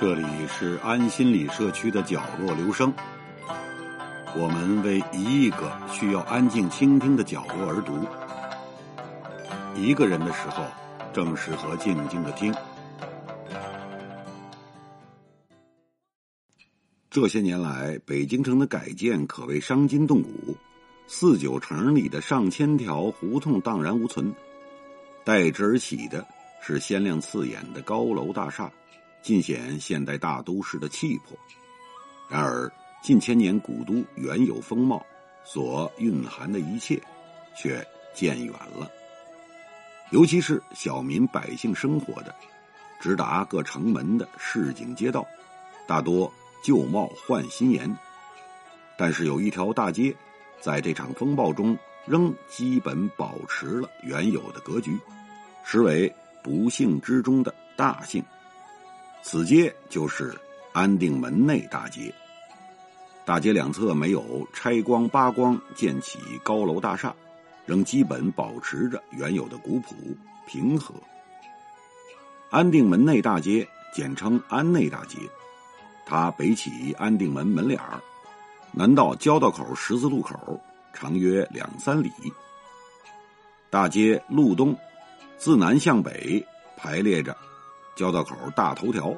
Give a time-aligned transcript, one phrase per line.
[0.00, 2.94] 这里是安心理社区的角落留声，
[4.36, 8.06] 我们为一亿个需要安静倾听的角落而读。
[9.74, 10.64] 一个人的时候，
[11.12, 12.54] 正适合静静的听。
[17.10, 20.56] 这些年来，北京城的改建可谓伤筋动骨，
[21.08, 24.32] 四九城里的上千条胡同荡然无存，
[25.24, 26.24] 代之而起的
[26.60, 28.70] 是鲜亮刺眼的高楼大厦。
[29.22, 31.36] 尽显现代大都市的气魄，
[32.28, 32.70] 然而
[33.02, 35.04] 近千年古都原有风貌
[35.44, 37.00] 所蕴含的一切，
[37.56, 38.90] 却渐远了。
[40.10, 42.34] 尤其是小民百姓生活的，
[43.00, 45.26] 直达各城门的市井街道，
[45.86, 46.32] 大多
[46.62, 47.94] 旧貌换新颜。
[48.96, 50.14] 但是有一条大街，
[50.60, 54.98] 在这场风暴中仍基本保持了原有的格局，
[55.62, 58.24] 实为不幸之中的大幸。
[59.22, 60.34] 此街就是
[60.72, 62.12] 安定门内大街。
[63.24, 67.14] 大街两侧没有拆光扒光建起高楼大厦，
[67.66, 69.94] 仍基本保持着原有的古朴
[70.46, 70.94] 平和。
[72.48, 75.18] 安定门内大街简称安内大街，
[76.06, 78.00] 它北起安定门门脸儿，
[78.72, 80.58] 南到交道口十字路口，
[80.94, 82.10] 长约两三里。
[83.68, 84.74] 大街路东，
[85.36, 86.42] 自南向北
[86.78, 87.36] 排列着。
[87.98, 89.12] 交道口大头条，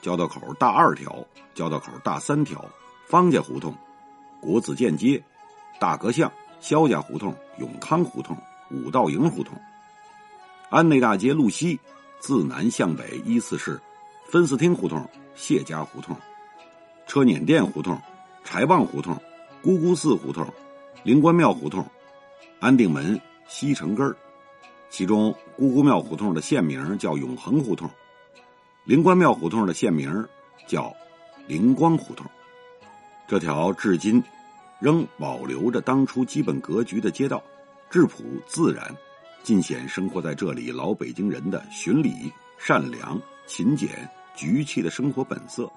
[0.00, 2.64] 交道口大二条，交道口大三条，
[3.08, 3.74] 方家胡同、
[4.40, 5.20] 国子监街、
[5.80, 8.36] 大阁巷、肖家胡同、永康胡同、
[8.70, 9.60] 五道营胡同。
[10.68, 11.80] 安内大街路西，
[12.20, 13.80] 自南向北依次是
[14.28, 16.16] 分寺厅胡同、谢家胡同、
[17.08, 18.00] 车碾店胡同、
[18.44, 19.20] 柴旺胡同、
[19.60, 20.46] 姑姑寺胡同、
[21.02, 21.84] 灵官庙胡同、
[22.60, 24.16] 安定门西城根儿。
[24.88, 27.90] 其中姑姑庙胡同的县名叫永恒胡同。
[28.84, 30.26] 灵官庙胡同的县名
[30.66, 30.94] 叫
[31.46, 32.26] 灵光胡同，
[33.28, 34.22] 这条至今
[34.80, 37.42] 仍保留着当初基本格局的街道，
[37.90, 38.96] 质朴自然，
[39.42, 43.88] 尽显生活在这里老北京人的循礼、善良、勤俭、
[44.34, 45.70] 局气的生活本色。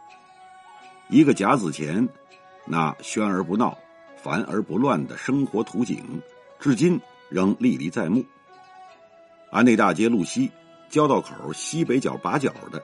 [1.10, 2.08] 一个甲子前，
[2.66, 3.78] 那喧而不闹、
[4.16, 6.02] 繁而不乱的生活图景，
[6.60, 7.00] 至今
[7.30, 8.24] 仍历历在目。
[9.52, 10.50] 安内大街路西。
[10.94, 12.80] 交道口西北角把角的，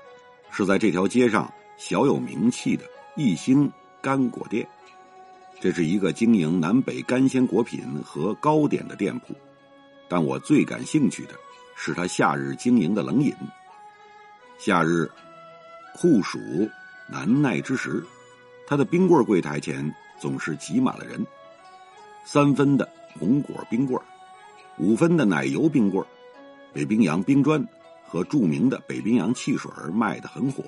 [0.50, 1.48] 是在这条街上
[1.78, 2.84] 小有名气的
[3.16, 3.72] 一兴
[4.02, 4.68] 干果店。
[5.60, 9.36] 这是一个经营南北干鲜果品和糕点的店铺，
[10.08, 11.36] 但我最感兴趣的
[11.76, 13.32] 是他夏日经营的冷饮。
[14.58, 15.08] 夏日
[15.94, 16.40] 酷暑
[17.08, 18.04] 难耐之时，
[18.66, 19.88] 他的冰棍柜台前
[20.20, 21.24] 总是挤满了人。
[22.26, 24.02] 三分的红果冰棍
[24.80, 26.04] 五分的奶油冰棍
[26.74, 27.64] 北冰洋冰砖。
[28.10, 30.64] 和著名的北冰洋汽水卖得很火。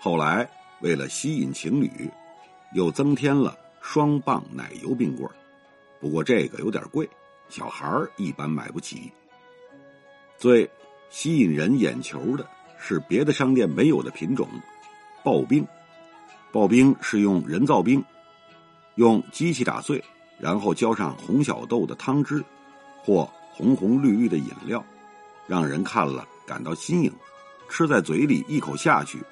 [0.00, 0.48] 后来
[0.80, 2.10] 为了吸引情侣，
[2.74, 5.30] 又增添了双棒奶油冰棍
[6.00, 7.08] 不过这个有点贵，
[7.48, 9.10] 小孩一般买不起。
[10.36, 10.68] 最
[11.08, 12.44] 吸引人眼球的
[12.76, 14.48] 是别的商店没有的品种——
[15.22, 15.66] 刨冰。
[16.52, 18.04] 刨冰是用人造冰，
[18.96, 20.02] 用机器打碎，
[20.38, 22.44] 然后浇上红小豆的汤汁，
[23.02, 24.84] 或红红绿绿的饮料。
[25.46, 27.12] 让人看了感到新颖，
[27.68, 29.22] 吃在嘴里一口下去，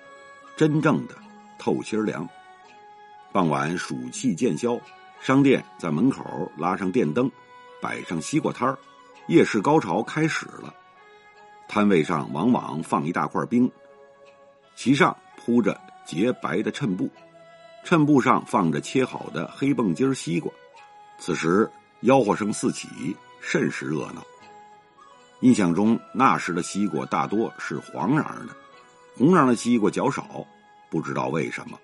[0.56, 1.14] 真正的
[1.58, 2.28] 透心凉。
[3.32, 4.78] 傍晚暑气渐消，
[5.20, 6.24] 商店在门口
[6.56, 7.30] 拉上电灯，
[7.80, 8.78] 摆上西瓜摊儿，
[9.26, 10.72] 夜市高潮开始了。
[11.66, 13.70] 摊位上往往放一大块冰，
[14.76, 17.10] 其上铺着洁白的衬布，
[17.84, 20.53] 衬布上放着切好的黑蹦筋西瓜。
[21.19, 21.69] 此时
[22.03, 24.24] 吆喝声四起，甚是热闹。
[25.44, 28.56] 印象中，那时的西瓜大多是黄瓤的，
[29.15, 30.47] 红瓤的西瓜较少，
[30.88, 31.78] 不知道为什么。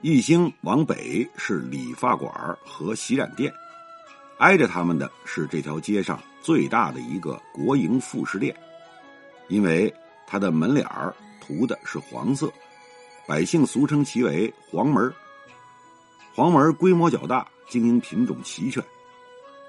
[0.00, 2.32] 一兴往北是理发馆
[2.64, 3.52] 和洗染店，
[4.38, 8.56] 挨着他们的是这条街上最大的一个国营副食店，
[9.48, 9.94] 因为
[10.26, 12.50] 它的门脸儿涂的是黄色，
[13.26, 15.12] 百姓俗称其为黄门
[16.34, 18.82] 黄门规模较大，经营品种齐全，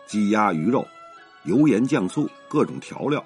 [0.07, 0.87] 鸡鸭鱼肉。
[1.43, 3.23] 油盐酱醋各种调料，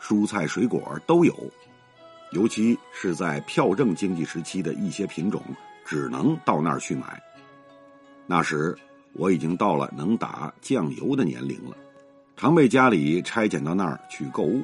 [0.00, 1.34] 蔬菜水果都有，
[2.32, 5.40] 尤其是在票证经济时期的一些品种，
[5.84, 7.22] 只能到那儿去买。
[8.26, 8.76] 那时
[9.12, 11.76] 我已经到了能打酱油的年龄了，
[12.36, 14.62] 常被家里差遣到那儿去购物。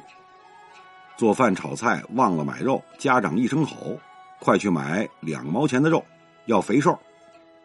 [1.15, 3.99] 做饭炒菜忘了买肉，家长一声吼
[4.39, 6.03] ：“快去买两毛钱的肉，
[6.45, 6.97] 要肥瘦。”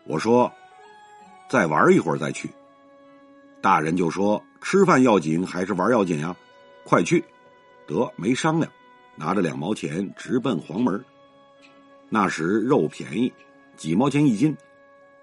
[0.06, 0.52] 我说
[1.49, 2.50] ：“再玩一会儿再去。”
[3.62, 6.34] 大人就说：“吃饭要紧还是玩要紧呀？
[6.84, 7.22] 快去！”
[7.87, 8.72] 得没商量，
[9.14, 11.05] 拿着两毛钱直奔黄门。
[12.08, 13.31] 那时肉便宜，
[13.76, 14.56] 几毛钱一斤，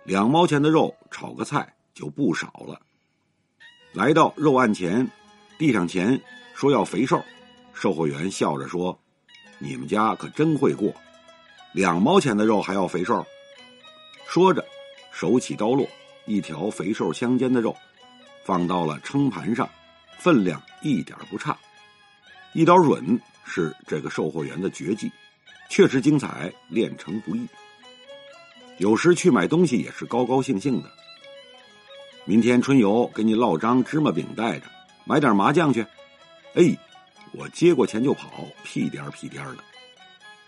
[0.03, 2.79] 两毛钱的肉炒个菜就不少了。
[3.93, 5.09] 来到肉案前，
[5.57, 6.21] 递上钱
[6.53, 7.19] 说要肥瘦，
[7.73, 8.97] 售货员笑着说
[9.57, 10.93] ：“你们家可真会过，
[11.73, 13.25] 两毛钱的肉还要肥瘦。”
[14.27, 14.63] 说着，
[15.11, 15.87] 手起刀落，
[16.25, 17.75] 一条肥瘦相间的肉
[18.43, 19.69] 放到了称盘上，
[20.17, 21.57] 分量一点不差。
[22.53, 25.11] 一刀准是这个售货员的绝技，
[25.69, 27.47] 确实精彩，练成不易。
[28.77, 30.89] 有时去买东西也是高高兴兴的。
[32.25, 34.65] 明天春游给你烙张芝麻饼带着，
[35.05, 35.85] 买点麻酱去。
[36.55, 36.77] 哎，
[37.31, 39.57] 我接过钱就跑，屁颠屁颠的。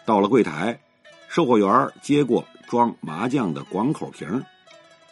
[0.06, 0.80] 到了柜台，
[1.28, 2.46] 售货员接过。
[2.66, 4.44] 装麻酱的广口瓶，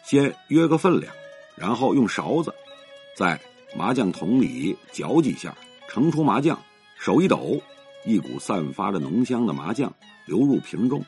[0.02, 1.14] 先约个分量，
[1.54, 2.52] 然后用勺子
[3.16, 3.40] 在
[3.76, 5.54] 麻将桶里搅几下，
[5.88, 6.58] 盛出麻将。
[6.98, 7.60] 手一抖，
[8.04, 9.92] 一股散发着浓香的麻酱
[10.24, 11.04] 流入瓶中，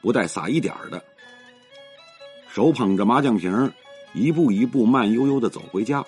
[0.00, 1.02] 不带撒一点的。
[2.48, 3.72] 手捧着麻将瓶，
[4.12, 6.04] 一步一步慢悠悠的走回家。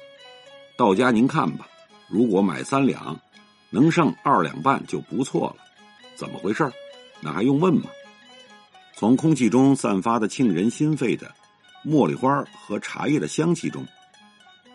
[0.77, 1.69] 到家您看吧，
[2.09, 3.19] 如果买三两，
[3.71, 5.65] 能剩二两半就不错了。
[6.17, 6.71] 怎么回事？
[7.21, 7.89] 那还用问吗？
[8.95, 11.33] 从空气中散发的沁人心肺的
[11.85, 13.87] 茉莉花和茶叶的香气中，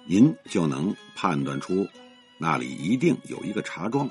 [0.06, 1.88] 您就能判断出
[2.38, 4.10] 那里一定有一个茶庄。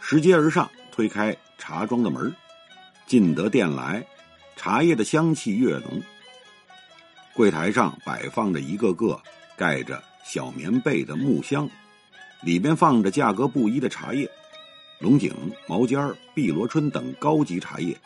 [0.00, 2.34] 拾阶而上，推开茶庄的门，
[3.06, 4.06] 进得店来，
[4.56, 6.02] 茶叶的香气越浓。
[7.34, 9.20] 柜台上摆放着一个个
[9.56, 11.68] 盖着小棉被的木箱，
[12.42, 14.30] 里边放着价格不一的茶叶，
[14.98, 15.34] 龙井、
[15.66, 17.96] 毛尖、碧螺春等高级茶叶。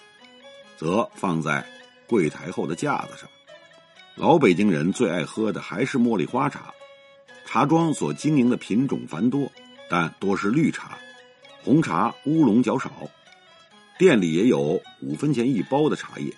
[0.76, 1.64] 则放在
[2.06, 3.28] 柜台后的架子上。
[4.16, 6.74] 老北京人最爱喝的还是茉莉花茶。
[7.54, 9.48] 茶庄所经营的品种繁多，
[9.88, 10.98] 但多是绿茶，
[11.62, 12.90] 红茶、乌龙较少。
[13.96, 16.34] 店里也有五分钱一包的茶叶，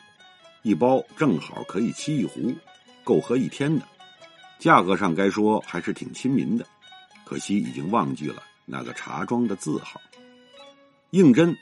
[0.60, 2.54] 一包正好可以沏一壶，
[3.02, 3.82] 够喝一天的。
[4.58, 6.66] 价格上该说还是挺亲民的，
[7.24, 9.98] 可惜已经忘记了那个茶庄的字号。
[11.12, 11.56] 应真，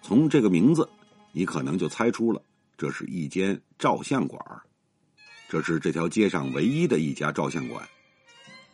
[0.00, 0.88] 从这个名字。
[1.32, 2.40] 你可能就猜出了，
[2.78, 4.42] 这是一间照相馆
[5.50, 7.86] 这是这条街上唯一的一家照相馆。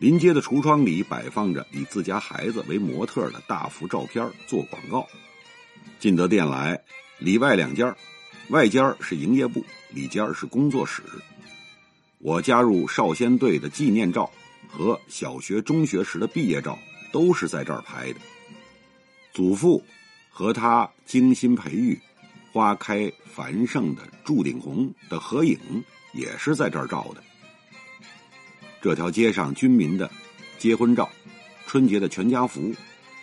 [0.02, 5.06] 临街的橱窗里摆放着以自家孩子为模特的大幅照片做广告。
[6.00, 6.82] 进得店来，
[7.18, 7.94] 里外两间
[8.48, 11.04] 外间是营业部，里间是工作室。
[12.18, 14.28] 我加入少先队的纪念照
[14.66, 16.76] 和小学、中学时的毕业照
[17.12, 18.18] 都是在这儿拍的。
[19.32, 19.84] 祖父
[20.28, 21.96] 和他精心培育。
[22.52, 25.58] 花开繁盛的祝顶红的合影
[26.12, 27.22] 也是在这儿照的。
[28.82, 30.10] 这条街上军民的
[30.58, 31.08] 结婚照、
[31.68, 32.74] 春节的全家福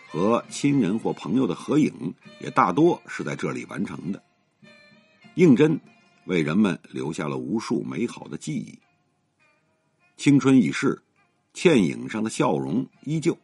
[0.08, 4.24] 和亲人或朋友的合影，也大多是在这里完成的。
[5.36, 5.78] 应真
[6.24, 8.80] 为人们留下了无数美好的记忆。
[10.16, 11.02] 青春已逝，
[11.54, 13.38] 倩影上的笑容依旧。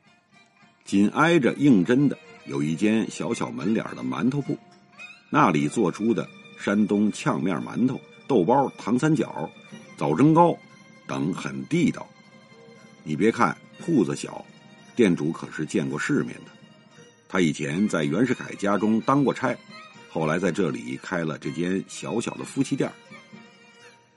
[0.86, 4.58] 紧挨着应真的有一间小小门脸的馒头铺。
[5.30, 9.50] 那里做出的山东呛面馒头、豆包、糖三角、
[9.98, 10.58] 枣蒸糕
[11.08, 12.08] 等很地道。
[13.04, 14.44] 你别看铺子小，
[14.96, 16.52] 店主可是见过世面的。
[17.28, 19.56] 他以前在袁世凯家中当过差，
[20.10, 22.92] 后来在这里开了这间小小的夫妻店。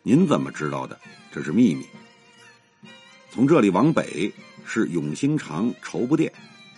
[0.02, 0.98] 您怎么知道的？
[1.32, 1.84] 这是秘密。
[3.30, 4.32] 从这里往北
[4.64, 6.32] 是永兴长绸布店，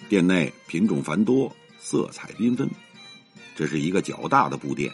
[0.08, 2.68] 店内品种繁多，色彩缤纷。
[3.54, 4.90] 这是一个较大的布店，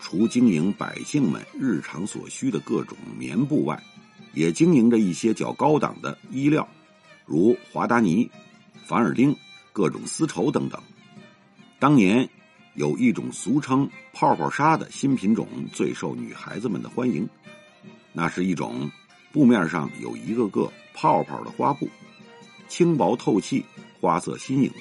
[0.00, 3.82] 除经营百姓们日常所需的各种棉布外，
[4.34, 6.68] 也经营着一些较高档的衣料，
[7.24, 8.30] 如华达尼、
[8.84, 9.34] 凡尔丁、
[9.72, 10.80] 各种丝绸等等。
[11.78, 12.28] 当年
[12.74, 17.28] 有一种俗称“泡泡纱”的新品种，最受女孩子们的欢迎。
[18.12, 18.90] 那是一种
[19.32, 21.88] 布面上有一个个泡泡的花布，
[22.68, 23.64] 轻薄透气，
[24.00, 24.72] 花色新颖。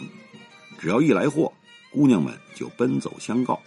[0.78, 1.52] 只要一来货。
[1.96, 3.62] 姑娘们就奔走相告。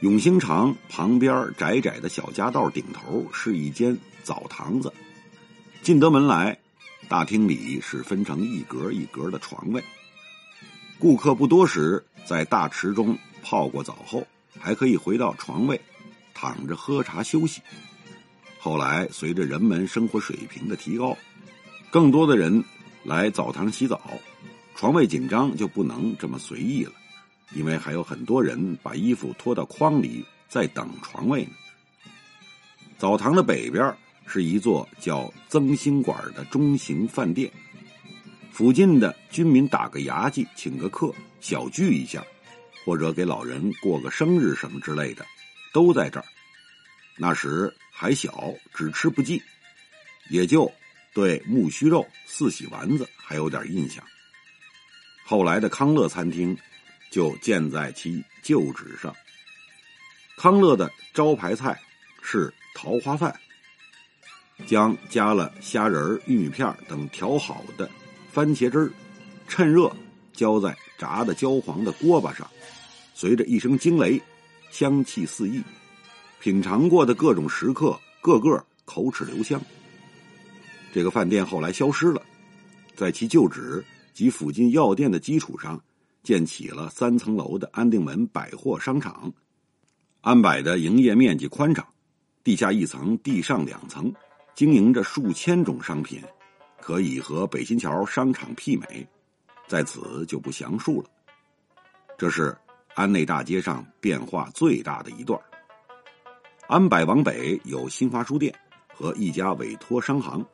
[0.00, 4.92] 永兴长旁边窄窄的小夹道顶头是一间澡堂子，
[5.82, 6.58] 进得门来，
[7.08, 9.82] 大厅里是分成一格一格的床位。
[10.98, 14.26] 顾客不多时，在大池中泡过澡后，
[14.58, 15.80] 还可以回到床位，
[16.32, 17.60] 躺着喝茶休息。
[18.58, 21.16] 后来随着人们生活水平的提高，
[21.90, 22.62] 更多的人
[23.02, 24.00] 来澡堂洗澡，
[24.76, 26.92] 床位紧张就不能这么随意了。
[27.54, 31.50] 因为还有很多人把衣服拖到筐里，在等床位呢。
[32.96, 33.94] 澡堂的北边
[34.26, 37.50] 是一座叫增兴馆的中型饭店，
[38.50, 42.24] 附近的居民打个牙祭，请个客，小聚一下，
[42.84, 45.24] 或者给老人过个生日什么之类的，
[45.72, 46.26] 都在这儿。
[47.18, 49.42] 那时还小，只吃不记，
[50.30, 50.70] 也就
[51.12, 54.02] 对木须肉、四喜丸子还有点印象。
[55.24, 56.56] 后来的康乐餐厅
[57.10, 59.14] 就建在其旧址上。
[60.36, 61.78] 康乐的招牌菜
[62.22, 63.38] 是桃花饭，
[64.66, 67.88] 将加了虾仁、玉米片等调好的
[68.30, 68.92] 番茄汁儿，
[69.48, 69.94] 趁热
[70.32, 72.48] 浇在炸的焦黄的锅巴上，
[73.14, 74.20] 随着一声惊雷，
[74.70, 75.62] 香气四溢。
[76.40, 79.60] 品尝过的各种食客个个口齿留香。
[80.92, 82.20] 这个饭店后来消失了，
[82.96, 85.80] 在其旧址及附近药店的基础上，
[86.22, 89.32] 建起了三层楼的安定门百货商场。
[90.20, 91.86] 安柏的营业面积宽敞，
[92.44, 94.12] 地下一层、地上两层，
[94.54, 96.22] 经营着数千种商品，
[96.80, 99.06] 可以和北新桥商场媲美，
[99.66, 101.08] 在此就不详述了。
[102.18, 102.56] 这是
[102.94, 105.40] 安内大街上变化最大的一段。
[106.68, 108.54] 安柏往北有新华书店
[108.94, 110.44] 和一家委托商行。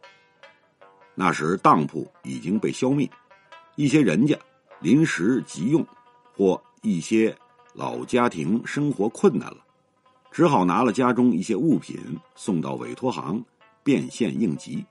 [1.15, 3.11] 那时当铺已经被消灭，
[3.75, 4.39] 一些人家
[4.81, 5.85] 临时急用，
[6.33, 7.37] 或一些
[7.75, 9.59] 老家庭生活困难了，
[10.31, 11.99] 只好拿了家中一些物品
[12.37, 13.45] 送到委托行，
[13.89, 14.85] 变现应急。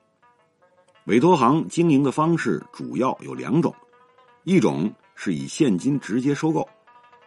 [1.05, 3.71] 委托行经营的方式主要有两种，
[4.43, 6.67] 一种是以现金直接收购，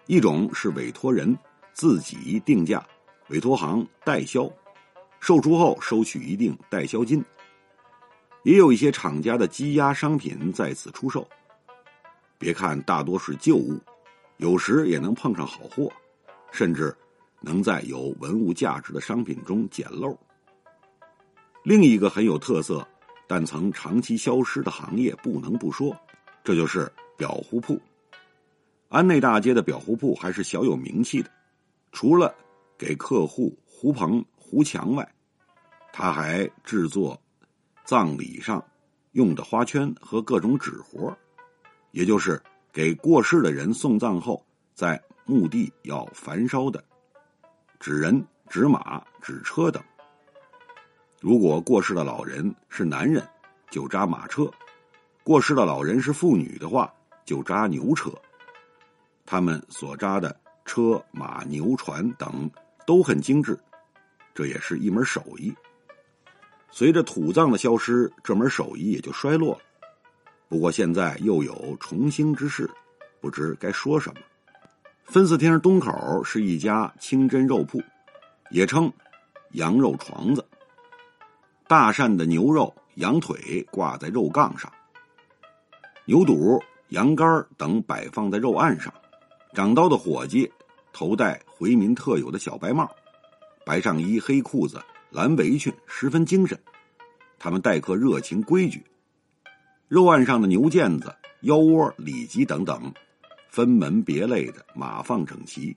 [0.08, 1.38] 一种是委托人
[1.72, 2.84] 自己定价。
[3.28, 4.50] 委托行代销，
[5.20, 7.24] 售出后收取一定代销金。
[8.42, 11.24] 也有一些厂家的积压商品在此出售。
[12.36, 13.78] 别看大多是旧物，
[14.38, 15.88] 有时也能碰上好货，
[16.50, 16.92] 甚至
[17.40, 20.18] 能在有文物价值的商品中捡漏。
[21.62, 22.86] 另一个很有特色，
[23.26, 25.96] 但曾长期消失的行业，不能不说，
[26.42, 27.80] 这就是裱糊铺。
[28.88, 31.30] 安内大街的裱糊铺还是小有名气的，
[31.92, 32.34] 除了。
[32.80, 35.06] 给客户糊棚糊墙外，
[35.92, 37.20] 他还制作
[37.84, 38.64] 葬礼上
[39.12, 41.14] 用的花圈和各种纸活，
[41.90, 44.42] 也就是给过世的人送葬后
[44.74, 46.82] 在墓地要焚烧的
[47.78, 49.84] 纸人、纸马、纸车等。
[51.20, 53.24] 如果过世的老人是男人，
[53.70, 54.50] 就扎马车；
[55.22, 56.92] 过世的老人是妇女的话，
[57.24, 58.10] 就扎牛车。
[59.24, 60.34] 他们所扎的
[60.64, 62.50] 车马牛船等。
[62.86, 63.56] 都很精致，
[64.34, 65.54] 这也是一门手艺。
[66.72, 69.60] 随着土葬的消失，这门手艺也就衰落了。
[70.48, 72.68] 不过现在又有重兴之势，
[73.20, 74.20] 不知该说什么。
[75.04, 77.80] 分寺厅东口是一家清真肉铺，
[78.50, 78.92] 也称
[79.52, 80.44] 羊肉床子。
[81.70, 84.68] 大扇的牛肉、羊腿挂在肉杠上，
[86.04, 88.92] 牛肚、羊肝等摆放在肉案上。
[89.54, 90.50] 掌刀的伙计。
[90.92, 92.90] 头戴回民特有的小白帽，
[93.64, 96.58] 白上衣、黑裤子、蓝围裙，十分精神。
[97.38, 98.84] 他们待客热情规矩。
[99.86, 102.92] 肉案上的牛腱子、腰窝、里脊等等，
[103.48, 105.76] 分门别类的码放整齐。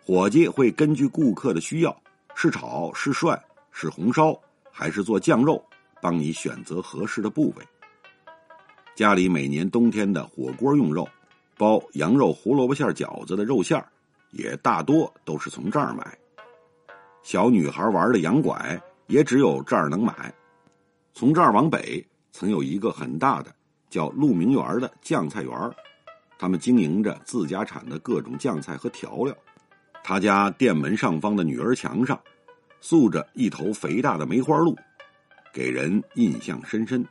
[0.00, 2.00] 伙计会根据顾客的需要，
[2.36, 3.42] 是炒是涮
[3.72, 4.40] 是红烧，
[4.72, 5.64] 还是做酱肉，
[6.00, 7.64] 帮你选择合适的部位。
[8.96, 11.08] 家里每年冬天的火锅用肉，
[11.56, 13.84] 包羊肉、胡萝卜馅饺子的肉馅。
[14.32, 16.18] 也大多都是从这儿买。
[17.22, 20.32] 小女孩玩的洋拐也只有这儿能买。
[21.12, 22.02] 从这儿往北，
[22.32, 23.54] 曾有一个很大的
[23.90, 25.52] 叫鹿鸣园的酱菜园，
[26.38, 29.36] 他们经营着自家产的各种酱菜和调料。
[30.02, 32.18] 他家店门上方的女儿墙上，
[32.82, 34.76] 塑着一头肥大的梅花鹿，
[35.54, 37.02] 给人印象深深。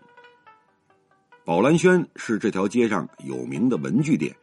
[1.44, 4.36] 宝兰轩是这条街上有名的文具店，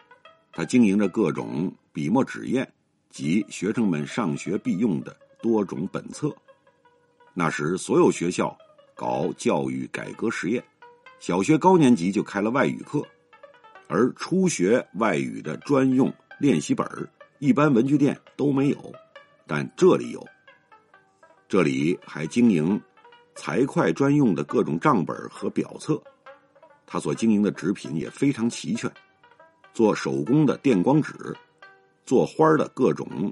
[0.52, 1.72] 他经营着各种。
[1.90, 2.64] 笔墨纸砚
[3.10, 6.32] 及学生们上学必用的多种本册。
[7.34, 8.56] 那时，所有学校
[8.94, 10.62] 搞教育改革实验，
[11.18, 13.04] 小学高年级就开了外语课，
[13.88, 16.86] 而初学外语的专用练习本
[17.40, 18.92] 一般文具店都没有，
[19.44, 20.24] 但这里有。
[21.48, 22.78] 这里还经营
[23.34, 25.98] 财会专用的各种账本和表册，
[26.86, 28.92] 他所经营的纸品也非常齐全，
[29.72, 31.14] 做手工的电光纸。
[32.04, 33.30] 做花的各种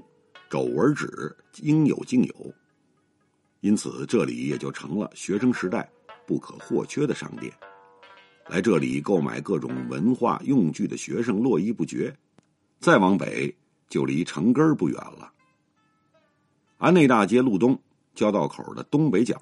[0.51, 2.53] 皱纹纸应有尽有，
[3.61, 5.89] 因此这里也就成了学生时代
[6.27, 7.51] 不可或缺的商店。
[8.47, 12.15] 来这里购买各种文化用具的学生络绎不绝。
[12.79, 13.51] 再往北
[13.89, 15.31] 就离城根不远了。
[16.77, 17.79] 安内大街路东
[18.17, 19.37] 交道口的东北角，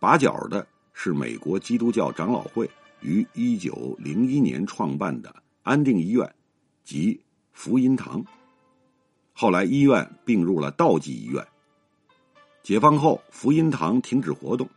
[0.00, 2.68] 把角的是美国基督教长老会
[3.00, 5.32] 于一九零一年创办的
[5.62, 6.34] 安定医院
[6.82, 7.18] 及
[7.52, 8.22] 福音堂。
[9.32, 11.46] 后来医院并入了道济医院。
[12.64, 14.68] 解放后，福音堂停止活动，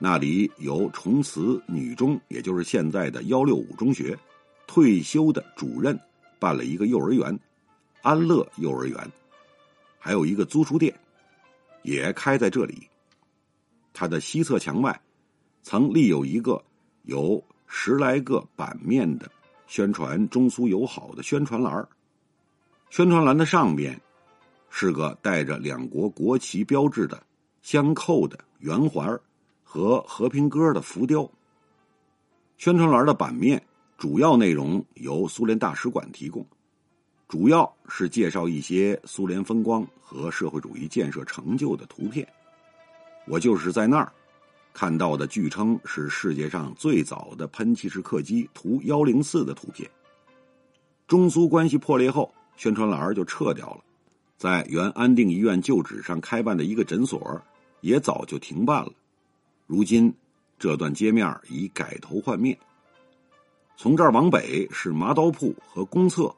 [0.00, 4.18] 那里由崇慈女中，也就是现在的幺六五中学，
[4.66, 5.96] 退休的主任
[6.40, 7.38] 办了一个幼儿园——
[8.02, 9.12] 安乐幼儿园，
[10.00, 10.92] 还有一个租书店，
[11.86, 12.88] 也开在这里。
[13.94, 15.00] 它的西侧墙外，
[15.62, 16.62] 曾立有一个
[17.04, 19.30] 有十来个版面的
[19.68, 21.88] 宣传中苏友好的宣传栏
[22.90, 23.98] 宣传栏的上边。
[24.68, 27.22] 是个带着两国国旗标志的
[27.62, 29.18] 相扣的圆环
[29.64, 31.30] 和和平鸽的浮雕。
[32.58, 33.62] 宣传栏的版面
[33.96, 36.46] 主要内容由苏联大使馆提供，
[37.28, 42.26] 主要是介绍一些苏联风光和社会主义建设成就的图片。
[43.26, 44.12] 我就是在那儿
[44.72, 49.90] 看到的，据称是世界上最早的喷气式客机图幺零四的图片。
[51.08, 53.80] 中苏关系破裂后，宣传栏就撤掉了。
[54.36, 57.40] 在原安定医院旧址上开办的一个诊所，
[57.80, 58.92] 也早就停办了。
[59.66, 60.14] 如今，
[60.58, 62.56] 这段街面已改头换面。
[63.76, 66.32] 从这儿往北是麻刀铺和公厕，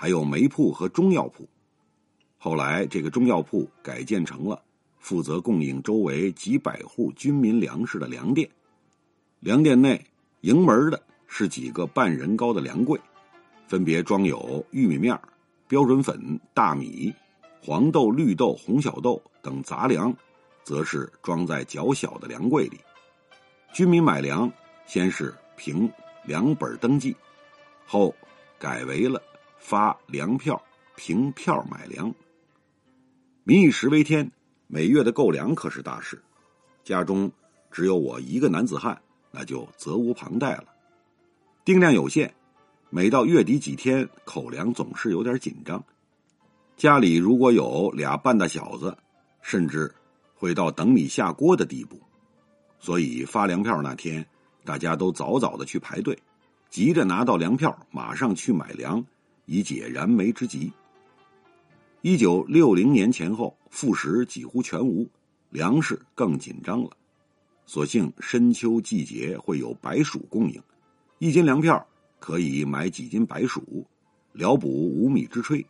[0.00, 1.44] 还有煤铺和中药铺。
[2.36, 4.62] 后来，这个中药铺改建成了
[5.00, 8.48] 负责供应周围几百户军民粮食的粮店。
[9.40, 10.00] 粮店内
[10.42, 12.96] 迎门的是几个半人高的粮柜，
[13.66, 15.20] 分别装有玉米面、
[15.66, 17.12] 标准粉、大米。
[17.60, 20.14] 黄豆、绿豆、红小豆等杂粮，
[20.62, 22.78] 则是装在较小的粮柜里。
[23.72, 24.48] 军民买粮，
[24.86, 25.90] 先是凭
[26.24, 27.16] 粮本登记，
[27.84, 28.14] 后
[28.60, 29.20] 改为了
[29.58, 30.62] 发粮票，
[30.96, 32.14] 凭票买粮。
[33.44, 34.30] 民以食为天，
[34.66, 36.22] 每月的购粮可是大事。
[36.84, 37.30] 家中
[37.70, 39.00] 只有我一个男子汉，
[39.30, 40.64] 那就责无旁贷了。
[41.64, 42.32] 定量有限，
[42.88, 45.84] 每到月底几天，口粮总是有点紧张。
[46.76, 48.96] 家里如果有俩半大小子，
[49.42, 49.94] 甚至
[50.34, 52.00] 会到等米下锅的地步，
[52.78, 54.24] 所以发粮票那天，
[54.64, 56.18] 大家都早早的去排队，
[56.70, 59.04] 急着拿到粮票，马上去买粮，
[59.48, 60.70] 以解燃眉之急。
[62.02, 65.08] 一九六零年前后，副食几乎全无，
[65.48, 66.90] 粮食更紧张了。
[67.64, 70.62] 所幸深秋季节会有白薯供应，
[71.18, 71.84] 一斤粮票
[72.20, 73.86] 可以买几斤白薯，
[74.32, 75.64] 聊补无米之炊。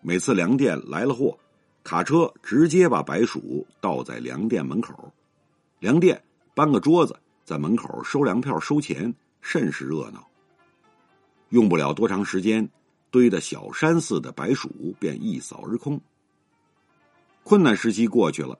[0.00, 1.38] 每次粮店来了货，
[1.82, 5.12] 卡车直接把白薯倒在粮店门口，
[5.80, 6.20] 粮店
[6.54, 10.26] 搬个桌子在门口收粮票收钱，甚是热闹。
[11.50, 12.68] 用不了多长时间，
[13.10, 16.00] 堆的小山似的白薯便一扫而空。
[17.42, 18.58] 困难时期过去了，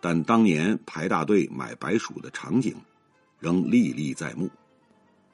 [0.00, 2.74] 但当年排大队买白薯的场景
[3.38, 4.48] 仍历历在目。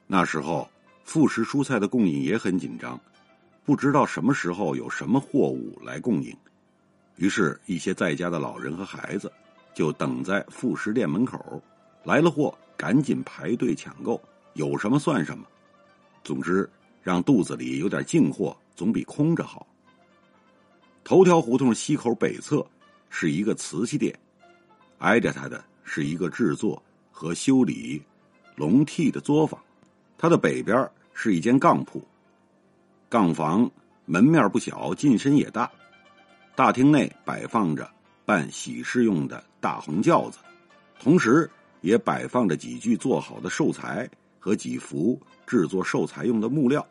[0.07, 0.69] 那时候
[1.03, 2.99] 副食蔬菜的供应也很紧张。
[3.65, 6.35] 不知道什么时候有什么货物来供应，
[7.17, 9.31] 于是，一些在家的老人和孩子
[9.75, 11.61] 就等在副食店门口，
[12.03, 14.19] 来了货赶紧排队抢购，
[14.53, 15.45] 有什么算什么。
[16.23, 16.67] 总之，
[17.01, 19.65] 让肚子里有点进货，总比空着好。
[21.03, 22.65] 头条胡同西口北侧
[23.09, 24.17] 是一个瓷器店，
[24.99, 26.81] 挨着它的是一个制作
[27.11, 28.01] 和修理
[28.55, 29.59] 笼屉的作坊，
[30.17, 32.05] 它的北边是一间杠铺。
[33.09, 33.69] 杠房
[34.05, 35.71] 门面不小，进深也大。
[36.55, 37.89] 大厅内摆放着
[38.25, 40.37] 办喜事用的大红轿子，
[40.99, 41.49] 同时
[41.81, 44.07] 也摆放着几具做好的寿材
[44.39, 46.85] 和几幅制作寿材用的木料。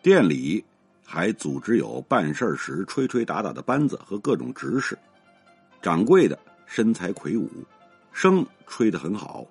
[0.00, 0.64] 店里
[1.04, 4.96] 还组织有办事时吹吹打打的班子和各种执事。
[5.82, 7.50] 掌柜的身材魁梧，
[8.12, 9.46] 声吹得很好，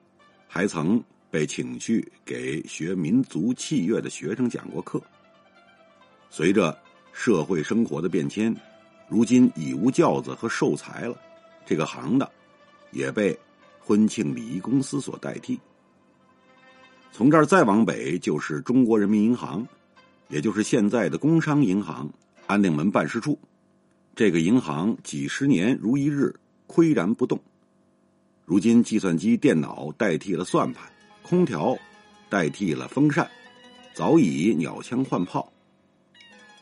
[0.48, 5.02] 还曾被请去给学民族器乐的学生讲过课。
[6.30, 6.76] 随着
[7.12, 8.56] 社会生活的变迁，
[9.08, 11.16] 如今已无轿子和寿材了，
[11.66, 12.28] 这个行当
[12.90, 13.38] 也被
[13.80, 15.60] 婚庆礼仪公司所代替。
[17.16, 19.68] 从这儿再往北就是中国人民银行，
[20.30, 22.12] 也就是现在的工商银行
[22.48, 23.38] 安定门办事处。
[24.16, 26.34] 这个银行几十年如一日
[26.68, 27.40] 岿然不动。
[28.46, 31.78] 如今计算机、电脑代替了算盘，空调
[32.30, 33.30] 代替了风扇，
[33.94, 35.54] 早已鸟枪换炮。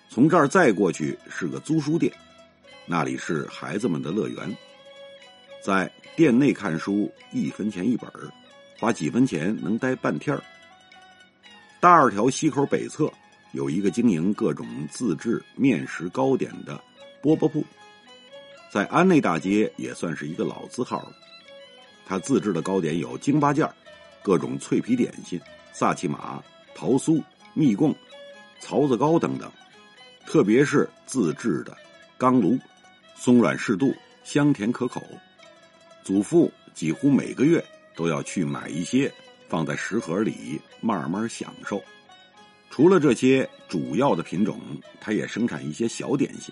[0.09, 2.11] 从这儿再过去是个租书店，
[2.85, 4.53] 那里是孩子们的乐园。
[5.63, 8.29] 在店内看书，一分钱一本儿
[8.81, 10.41] 花几分钱能待半天儿
[11.79, 13.13] 大二条西口北侧
[13.51, 16.81] 有一个经营各种自制面食糕点的
[17.21, 17.63] 饽饽铺，
[18.71, 21.11] 在安内大街也算是一个老字号了。
[22.07, 23.69] 他自制的糕点有京八件
[24.23, 25.39] 各种脆皮点心、
[25.71, 27.21] 萨其马、桃酥、
[27.53, 27.95] 蜜贡、
[28.59, 29.51] 槽子糕等等。
[30.25, 31.77] 特别是自制的
[32.17, 32.57] 钢炉，
[33.15, 35.03] 松软适度，香甜可口。
[36.03, 37.63] 祖父几乎每个月
[38.01, 39.13] 都要去买一些，
[39.47, 41.79] 放在食盒里慢慢享受。
[42.71, 44.59] 除了这些主要的品种，
[44.99, 46.51] 它也生产一些小点心，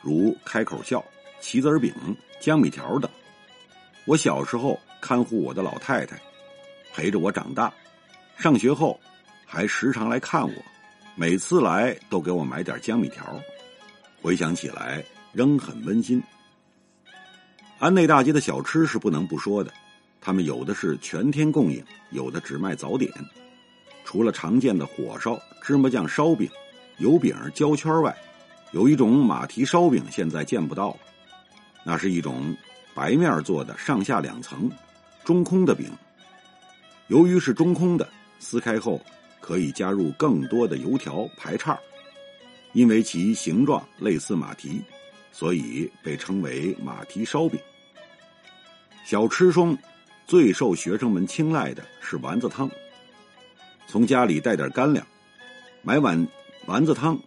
[0.00, 1.04] 如开口笑、
[1.40, 1.92] 棋子饼、
[2.40, 3.10] 江米条等。
[4.06, 6.18] 我小时候看护我的老太太，
[6.94, 7.70] 陪着我长大。
[8.38, 8.98] 上学后，
[9.44, 10.54] 还时常来看我，
[11.16, 13.38] 每次来都给我买点江米条。
[14.22, 16.22] 回想起来，仍很温馨。
[17.78, 19.70] 安内大街的小吃是不能不说的，
[20.28, 23.10] 他们有的是全天供应，有的只卖早点。
[24.04, 26.46] 除了常见的火烧、芝麻酱烧饼、
[26.98, 28.14] 油饼、焦圈外，
[28.72, 30.98] 有一种马蹄烧饼，现在见不到了。
[31.82, 32.54] 那是一种
[32.94, 34.70] 白面做的，上下两层、
[35.24, 35.90] 中空的饼。
[37.06, 38.06] 由于是中空的，
[38.38, 39.00] 撕开后
[39.40, 41.78] 可以加入更多的油条排叉，
[42.74, 44.82] 因为其形状类似马蹄，
[45.32, 47.58] 所以被称为马蹄烧饼。
[49.06, 49.74] 小吃中
[50.28, 52.70] 最受学生们青睐的是丸子汤。
[53.86, 55.04] 从家里带点干粮，
[55.80, 56.28] 买碗
[56.66, 57.18] 丸子汤，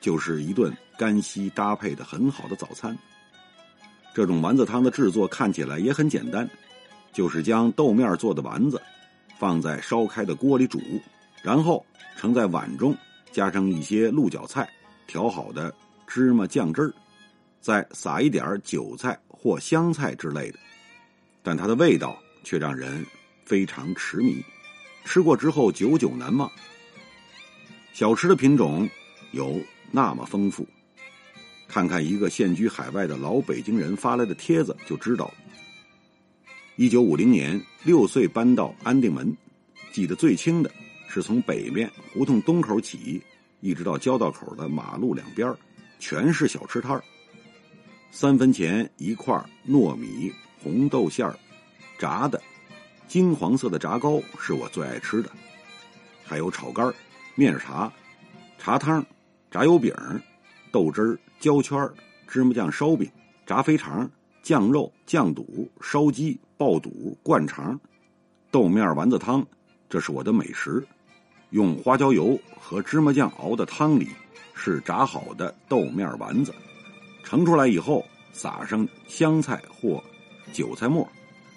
[0.00, 2.96] 就是一顿干稀搭配的很好的早餐。
[4.14, 6.48] 这种丸子汤的制作看起来也很简单，
[7.12, 8.80] 就是将豆面做的丸子
[9.38, 10.80] 放在烧开的锅里煮，
[11.42, 11.84] 然后
[12.16, 12.96] 盛在碗中，
[13.32, 14.66] 加上一些鹿角菜
[15.06, 15.70] 调好的
[16.06, 16.90] 芝麻酱汁儿，
[17.60, 20.58] 再撒一点韭菜或香菜之类的，
[21.42, 23.04] 但它的味道却让人
[23.44, 24.40] 非常痴迷。
[25.04, 26.48] 吃过之后久久难忘。
[27.92, 28.88] 小吃的品种
[29.32, 30.64] 有那么丰富，
[31.66, 35.34] 看看一个现居海外的老北京人发来的帖子就知道了。
[36.76, 39.36] 一九五零年，六岁搬到安定门，
[39.92, 40.70] 记得最清的
[41.08, 43.20] 是从北面胡同东口起，
[43.60, 45.52] 一直到交道口的马路两边，
[45.98, 47.02] 全是小吃摊儿。
[48.12, 49.34] 三分钱一块
[49.68, 50.32] 糯米
[50.62, 51.36] 红豆馅儿
[51.98, 52.40] 炸的。
[53.08, 55.30] 金黄色的炸糕是我最爱吃的，
[56.24, 56.92] 还有炒肝、
[57.36, 57.92] 面茶、
[58.58, 59.04] 茶汤、
[59.50, 59.94] 炸油饼、
[60.72, 61.88] 豆汁儿、焦圈、
[62.26, 63.08] 芝麻酱烧饼、
[63.46, 64.10] 炸肥肠、
[64.42, 67.78] 酱肉、酱肚、烧鸡、爆肚、灌肠、
[68.50, 69.46] 豆面丸子汤，
[69.88, 70.84] 这是我的美食。
[71.50, 74.08] 用花椒油和芝麻酱熬的汤里
[74.52, 76.52] 是炸好的豆面丸子，
[77.22, 80.02] 盛出来以后撒上香菜或
[80.52, 81.08] 韭菜末。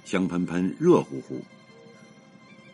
[0.09, 1.39] 香喷喷、热乎乎。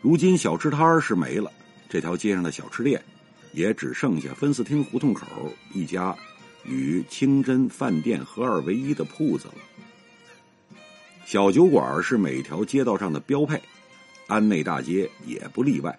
[0.00, 1.52] 如今小吃摊儿是没了，
[1.86, 3.04] 这条街上的小吃店
[3.52, 5.26] 也只剩下分寺厅胡同口
[5.74, 6.16] 一家
[6.64, 9.54] 与清真饭店合二为一的铺子了。
[11.26, 13.60] 小酒馆是每条街道上的标配，
[14.28, 15.98] 安内大街也不例外。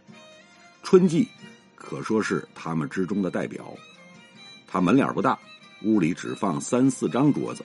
[0.82, 1.28] 春季
[1.76, 3.72] 可说是他们之中的代表。
[4.66, 5.38] 他门脸不大，
[5.84, 7.64] 屋里只放三四张桌子，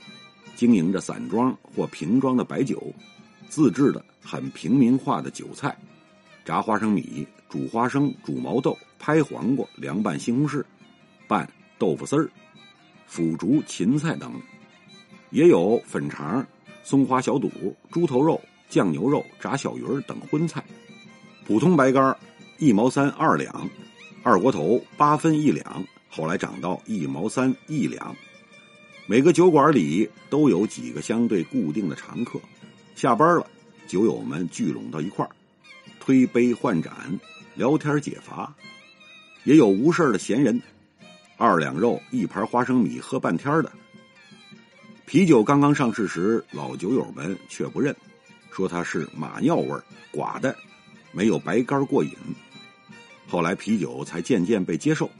[0.57, 2.95] 经营着散装或瓶装的白酒。
[3.53, 5.77] 自制的很平民化的酒菜，
[6.43, 10.65] 炸花生米、煮花生、煮毛豆、拍黄瓜、凉拌西红柿、
[11.29, 11.47] 拌
[11.79, 12.31] 豆腐丝儿、
[13.07, 14.33] 腐竹芹菜等，
[15.29, 16.43] 也有粉肠、
[16.83, 17.51] 松花小肚、
[17.91, 20.65] 猪头肉、酱牛肉、炸小鱼儿等荤菜。
[21.45, 22.17] 普通白干
[22.57, 23.69] 一毛三二两，
[24.23, 28.17] 二锅头八分一两，后来涨到一毛三一两。
[29.07, 32.41] 每个酒馆里都有几个相对固定的常客。
[32.95, 33.47] 下班了，
[33.87, 35.31] 酒友们聚拢到一块儿，
[35.99, 36.93] 推杯换盏，
[37.55, 38.55] 聊天解乏。
[39.45, 40.61] 也有无事的闲人，
[41.37, 43.73] 二两肉一盘花生米喝半天的。
[45.05, 47.95] 啤酒刚刚上市时，老酒友们却不认，
[48.51, 49.77] 说它是马尿味，
[50.13, 50.57] 寡的，
[51.11, 52.13] 没有白干过瘾。
[53.27, 55.11] 后来啤酒才渐渐被接受。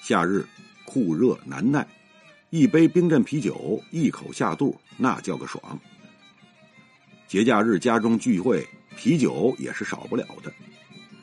[0.00, 0.46] 夏日
[0.84, 1.86] 酷热难耐，
[2.50, 5.78] 一杯冰镇啤酒一口下肚，那叫个爽。
[7.26, 10.52] 节假日家中聚会，啤酒也是少不了的。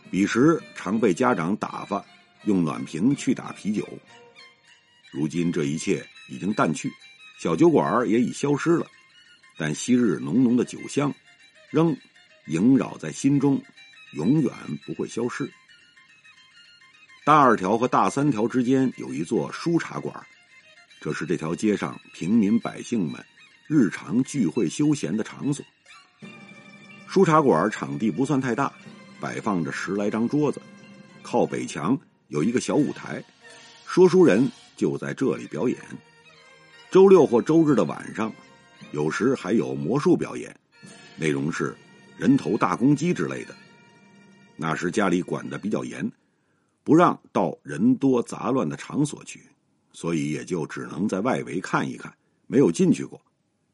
[0.09, 2.03] 彼时常被家长打发
[2.43, 3.87] 用暖瓶去打啤酒。
[5.11, 6.91] 如今这一切已经淡去，
[7.39, 8.85] 小酒馆也已消失了，
[9.57, 11.13] 但昔日浓浓的酒香
[11.69, 11.95] 仍
[12.47, 13.61] 萦绕在心中，
[14.13, 14.51] 永远
[14.85, 15.49] 不会消失。
[17.23, 20.13] 大二条和大三条之间有一座书茶馆，
[20.99, 23.23] 这是这条街上平民百姓们
[23.67, 25.63] 日常聚会休闲的场所。
[27.11, 28.71] 书茶馆场地不算太大，
[29.19, 30.61] 摆放着十来张桌子，
[31.21, 33.21] 靠北墙有一个小舞台，
[33.85, 35.77] 说书人就在这里表演。
[36.89, 38.31] 周六或周日的晚上，
[38.93, 40.55] 有时还有魔术表演，
[41.17, 41.75] 内容是
[42.15, 43.53] 人头大公鸡之类的。
[44.55, 46.09] 那时家里管的比较严，
[46.81, 49.41] 不让到人多杂乱的场所去。
[49.91, 52.15] 所以也就只能在外围看一看，
[52.47, 53.21] 没有进去过，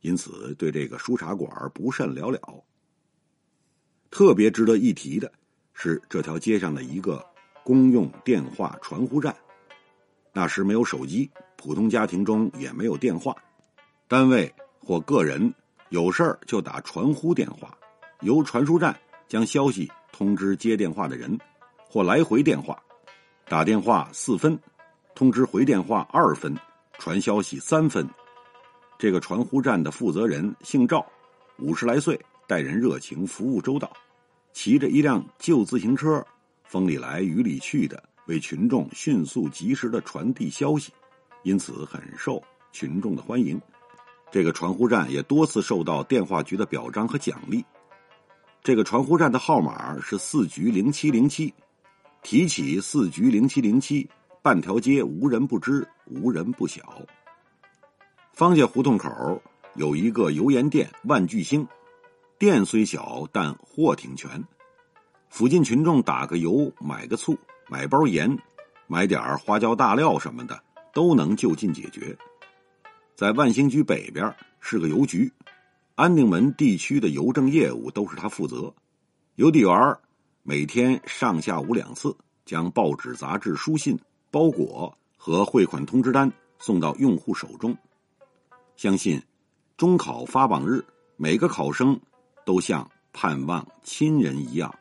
[0.02, 2.40] 因此对这个书茶馆不甚了了。
[4.10, 5.32] 特别值得一提的
[5.74, 7.24] 是，这条街上的一个
[7.64, 9.36] 公用电话传呼站。
[10.34, 13.36] 那时没有手机，普通家庭中也没有电话，
[14.08, 15.54] 单位或个人
[15.90, 17.78] 有事儿就打传呼电话，
[18.22, 18.96] 由传输站
[19.28, 21.38] 将消息通知接电话的人，
[21.90, 22.82] 或来回电话。
[23.50, 24.60] 打电话四分，
[25.16, 26.56] 通知回电话二分，
[27.00, 28.08] 传消息三分。
[29.00, 31.06] 这个传呼站的负责人姓赵，
[31.60, 33.92] 五十来岁，待人热情，服务周到，
[34.54, 36.26] 骑着一辆旧自行车，
[36.64, 40.94] 风里来雨里去的，为群众迅速及时的传递消息，
[41.44, 43.62] 因此很受群众的欢迎。
[44.32, 47.66] 这个传呼站也多次受到电话局的表彰和奖励。
[48.64, 51.54] 这个传呼站的号码是四局零七零七。
[52.24, 54.10] 提起四局零七零七，
[54.42, 57.02] 半条街无人不知，无人不晓。
[58.34, 59.42] 方家胡同口
[59.76, 61.66] 有一个油盐店万巨星，
[62.40, 64.44] 店虽小，但货挺全。
[65.30, 68.38] 附近群众打个油、买个醋、买包盐、
[68.88, 72.16] 买点花椒大料什么的，都能就近解决。
[73.16, 75.32] 在万兴居北边是个邮局，
[75.96, 78.72] 安定门地区的邮政业务都是他负责。
[79.36, 79.98] 邮递员
[80.44, 87.76] 每天上下午两次，将报纸、杂志、书信、包裹和汇款通知单送到用户手中。
[88.76, 89.20] 相信
[89.76, 92.00] 中考发榜日，每个考生
[92.48, 94.74] 都像盼望亲人一样，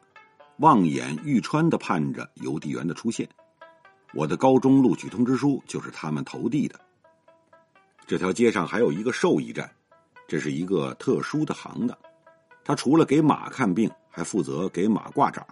[0.59, 3.29] 望眼欲穿的盼着邮递员的出现。
[4.15, 6.81] 我的高中录取通知书就是他们投递的。
[8.07, 9.69] 这条街上还有一个兽医站，
[10.29, 11.99] 这是一个特殊的行当，
[12.65, 13.91] 他除了给马看病。
[14.09, 15.47] 还负责给马挂掌，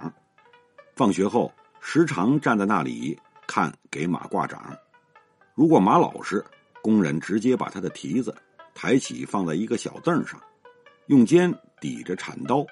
[0.96, 3.14] 放学后时常站在那里
[3.46, 4.74] 看给马挂掌。
[5.54, 6.42] 如果马老实，
[6.80, 8.34] 工人直接把他的蹄子
[8.74, 10.40] 抬起放在一个小凳上，
[11.06, 12.64] 用尖抵着铲刀，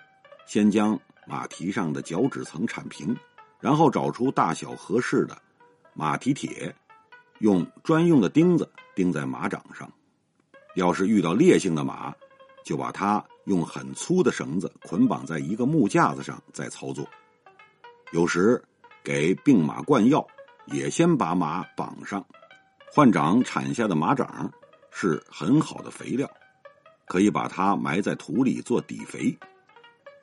[0.47, 3.17] 先将马蹄上的脚趾层铲平，
[3.61, 5.37] 然后找出大小合适的
[5.95, 6.75] 马蹄铁，
[7.41, 9.91] 用专用的钉子钉在马掌上。
[10.75, 12.15] 要是遇到烈性的马，
[12.65, 13.25] 就把它。
[13.47, 17.05] 用很粗的绳子捆绑在一个木架子上，再操作。
[18.13, 18.63] 有时
[19.03, 20.25] 给病马灌药，
[20.67, 22.25] 也先把马绑上。
[22.93, 24.49] 换掌产下的马掌
[24.93, 26.31] 是很好的肥料，
[27.07, 29.37] 可以把它埋在土里做底肥，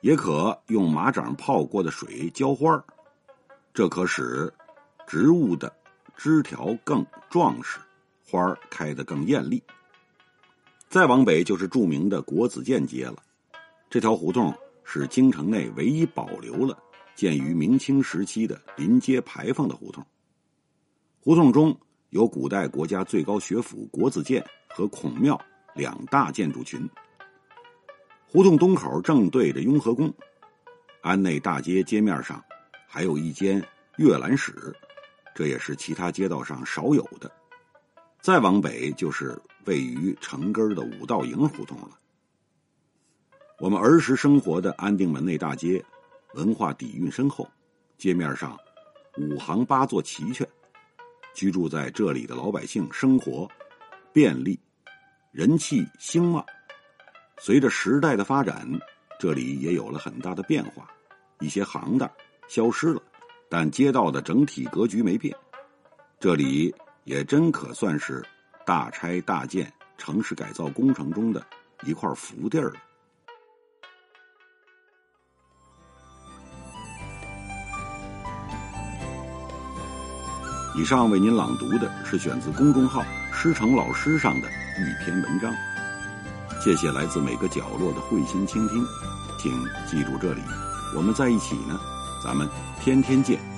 [0.00, 2.84] 也可用马掌泡过的水浇花
[3.72, 4.52] 这可使
[5.06, 5.72] 植物的
[6.16, 7.78] 枝条更壮实，
[8.24, 9.62] 花开得更艳丽。
[10.88, 13.16] 再往北就是著名的国子监街了。
[13.88, 16.76] 这条胡同是京城内唯一保留了
[17.14, 20.04] 建于明清时期的临街牌坊的胡同。
[21.20, 25.40] 胡同中有古代国家最高学府国子监和孔庙
[25.74, 26.88] 两大建筑群。
[28.26, 30.12] 胡同东口正对着雍和宫。
[31.02, 32.44] 安内大街街面上
[32.86, 33.64] 还有一间
[33.96, 34.74] 阅览室，
[35.34, 37.30] 这也是其他街道上少有的。
[38.20, 41.98] 再往北就是位于城根的五道营胡同了。
[43.58, 45.82] 我们儿时生活的安定门内大街，
[46.34, 47.48] 文化底蕴深厚，
[47.96, 48.58] 街面上
[49.16, 50.46] 五行八座齐全，
[51.34, 53.50] 居住在这里的老百姓生活
[54.12, 54.60] 便利，
[55.30, 56.44] 人气兴旺。
[57.38, 58.68] 随着时代的发展，
[59.18, 60.90] 这里也有了很大的变化，
[61.40, 62.10] 一些行当
[62.48, 63.02] 消失了，
[63.48, 65.34] 但街道的整体格局没变。
[66.18, 66.74] 这里。
[67.04, 68.22] 也真可算是
[68.64, 71.44] 大拆大建城市改造工程中的
[71.82, 72.74] 一块福地儿了。
[80.80, 85.54] 以上为您朗读的是选自公众号“师承老师”上的一篇文章。
[86.58, 88.82] 谢谢来自每个角落的慧心倾听，
[89.38, 89.52] 请
[89.86, 90.40] 记住这里，
[90.96, 91.78] 我们在一起呢，
[92.24, 92.48] 咱们
[92.80, 93.49] 天天见。